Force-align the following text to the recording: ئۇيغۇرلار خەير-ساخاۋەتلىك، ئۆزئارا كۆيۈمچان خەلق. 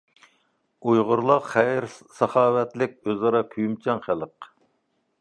ئۇيغۇرلار 0.91 1.43
خەير-ساخاۋەتلىك، 1.51 2.99
ئۆزئارا 3.09 3.47
كۆيۈمچان 3.55 4.07
خەلق. 4.09 4.53